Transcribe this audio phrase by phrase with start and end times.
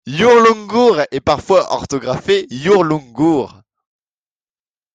[0.07, 3.61] Yurlungur est parfois orthographié Yurlunggur.